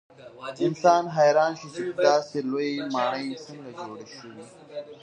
انسان 0.67 1.03
حیران 1.17 1.51
شي 1.59 1.67
چې 1.75 1.83
داسې 2.07 2.37
لویې 2.49 2.75
ماڼۍ 2.93 3.27
څنګه 3.45 3.69
جوړې 3.79 4.07
شوې. 4.17 4.43